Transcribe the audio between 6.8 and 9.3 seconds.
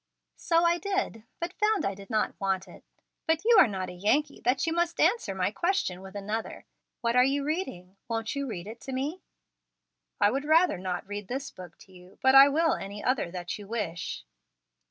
What are you reading? Won't you read it to me?"